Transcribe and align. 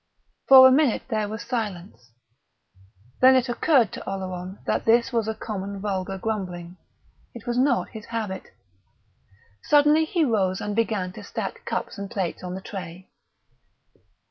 For 0.47 0.67
a 0.67 0.71
minute 0.71 1.03
there 1.09 1.29
was 1.29 1.43
a 1.43 1.47
silence. 1.47 2.09
Then 3.19 3.35
it 3.35 3.47
occurred 3.47 3.91
to 3.91 4.09
Oleron 4.09 4.57
that 4.65 4.85
this 4.85 5.13
was 5.13 5.29
common 5.39 5.79
vulgar 5.79 6.17
grumbling. 6.17 6.77
It 7.35 7.45
was 7.45 7.55
not 7.55 7.89
his 7.89 8.05
habit. 8.07 8.51
Suddenly 9.61 10.05
he 10.05 10.25
rose 10.25 10.59
and 10.59 10.75
began 10.75 11.11
to 11.13 11.23
stack 11.23 11.65
cups 11.65 11.99
and 11.99 12.09
plates 12.09 12.43
on 12.43 12.55
the 12.55 12.61
tray. 12.61 13.11